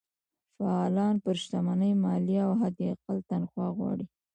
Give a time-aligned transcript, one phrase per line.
[0.59, 4.05] فعالان پر شتمنۍ مالیه او حداقل تنخوا غواړي.